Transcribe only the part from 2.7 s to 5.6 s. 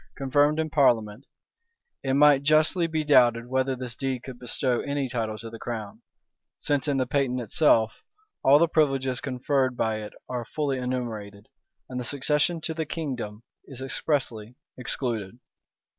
be doubted whether this deed could bestow any title to the